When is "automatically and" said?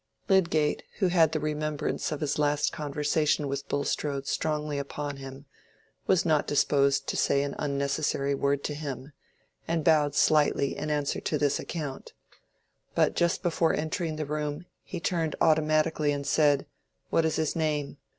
15.39-16.25